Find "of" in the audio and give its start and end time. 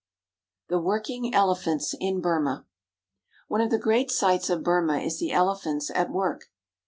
3.61-3.69, 4.49-4.63